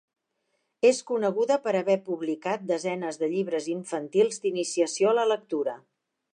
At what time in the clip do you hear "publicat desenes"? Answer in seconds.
2.07-3.21